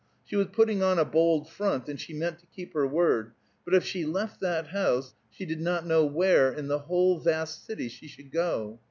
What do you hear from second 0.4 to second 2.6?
putting on a bold front, and she meant to